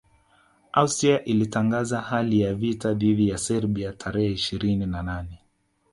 Austria 0.73 1.23
ilitangaza 1.23 2.01
hali 2.01 2.41
ya 2.41 2.53
vita 2.55 2.93
dhidi 2.93 3.29
ya 3.29 3.37
Serbia 3.37 3.93
tarehe 3.93 4.31
ishirini 4.31 4.85
na 4.85 5.03
nane 5.03 5.39